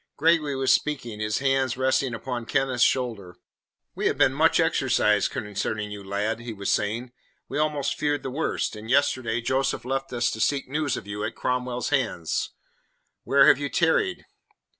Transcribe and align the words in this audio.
Gregory 0.17 0.55
was 0.55 0.73
speaking, 0.73 1.19
his 1.19 1.37
hands 1.37 1.77
resting 1.77 2.15
upon 2.15 2.43
Kenneth's 2.47 2.83
shoulder. 2.83 3.37
"We 3.93 4.07
have 4.07 4.17
been 4.17 4.33
much 4.33 4.59
exercised 4.59 5.29
concerning 5.29 5.91
you, 5.91 6.03
lad," 6.03 6.39
he 6.39 6.53
was 6.53 6.71
saying. 6.71 7.11
"We 7.47 7.59
almost 7.59 7.93
feared 7.99 8.23
the 8.23 8.31
worst, 8.31 8.75
and 8.75 8.89
yesterday 8.89 9.41
Joseph 9.41 9.85
left 9.85 10.11
us 10.11 10.31
to 10.31 10.39
seek 10.39 10.67
news 10.67 10.97
of 10.97 11.05
you 11.05 11.23
at 11.23 11.35
Cromwell's 11.35 11.89
hands. 11.89 12.49
Where 13.25 13.47
have 13.47 13.59
you 13.59 13.69
tarried?" 13.69 14.25